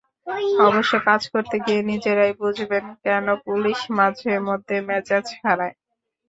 [0.67, 5.75] অবশ্য কাজ করতে গিয়ে নিজেরাই বুঝবেন, কেন পুলিশ মাঝেমধ্যে মেজাজ হারায়।